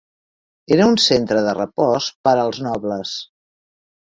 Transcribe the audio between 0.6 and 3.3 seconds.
Era un centre de repòs per als nobles.